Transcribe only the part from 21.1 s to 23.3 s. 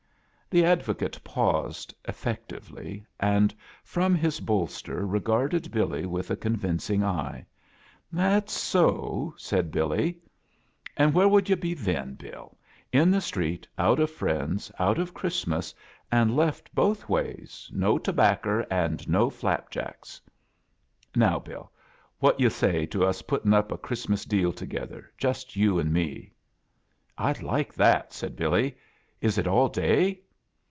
Now, Bill, what do yu' say to us